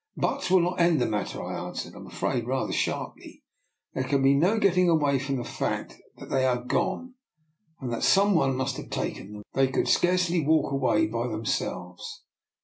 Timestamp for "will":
0.49-0.61